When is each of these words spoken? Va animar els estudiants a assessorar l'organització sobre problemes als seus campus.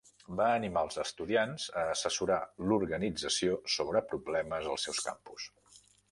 Va 0.37 0.45
animar 0.59 0.81
els 0.85 0.95
estudiants 1.01 1.65
a 1.81 1.83
assessorar 1.89 2.37
l'organització 2.71 3.57
sobre 3.75 4.01
problemes 4.13 4.71
als 4.73 4.87
seus 4.89 5.03
campus. 5.11 5.47